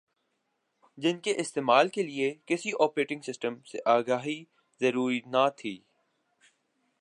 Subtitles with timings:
[0.97, 4.43] جن کے استعمال کے لئے کسی اوپریٹنگ سسٹم سے آگاہی
[4.81, 5.77] ضروری نہ تھی